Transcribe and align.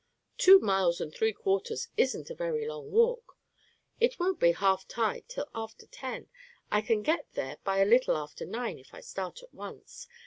Two 0.39 0.57
miles 0.59 0.99
and 0.99 1.13
three 1.13 1.31
quarters 1.31 1.87
isn't 1.95 2.31
a 2.31 2.33
very 2.33 2.67
long 2.67 2.89
walk. 2.89 3.37
It 3.99 4.19
won't 4.19 4.39
be 4.39 4.51
half 4.53 4.87
tide 4.87 5.25
till 5.29 5.47
after 5.53 5.85
ten. 5.85 6.27
I 6.71 6.81
can 6.81 7.03
get 7.03 7.27
there 7.33 7.57
by 7.63 7.77
a 7.81 7.85
little 7.85 8.17
after 8.17 8.47
nine 8.47 8.79
if 8.79 8.95
I 8.95 9.01
start 9.01 9.43
at 9.43 9.53
once. 9.53 10.07